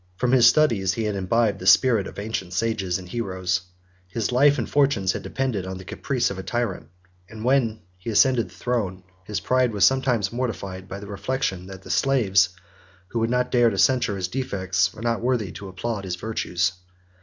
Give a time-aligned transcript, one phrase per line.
[0.15, 3.61] 70 From his studies he had imbibed the spirit of ancient sages and heroes;
[4.07, 6.87] his life and fortunes had depended on the caprice of a tyrant;
[7.29, 11.83] and when he ascended the throne, his pride was sometimes mortified by the reflection, that
[11.83, 12.49] the slaves
[13.09, 16.71] who would not dare to censure his defects were not worthy to applaud his virtues.